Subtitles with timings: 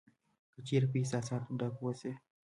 [0.53, 2.11] که چېرې په احساساتو ډک اوسې.